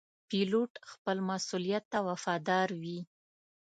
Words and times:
پیلوټ 0.29 0.71
خپل 0.91 1.17
مسؤولیت 1.29 1.83
ته 1.91 1.99
وفادار 2.09 2.67
وي. 2.81 2.99